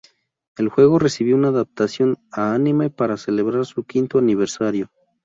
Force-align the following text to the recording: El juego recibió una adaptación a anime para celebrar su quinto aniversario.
El 0.57 0.69
juego 0.69 0.97
recibió 0.97 1.35
una 1.35 1.49
adaptación 1.49 2.17
a 2.31 2.55
anime 2.55 2.89
para 2.89 3.17
celebrar 3.17 3.67
su 3.67 3.83
quinto 3.83 4.17
aniversario. 4.17 4.89